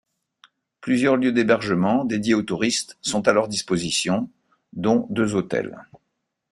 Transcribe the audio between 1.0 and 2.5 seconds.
lieux d'hébergements, dédiés aux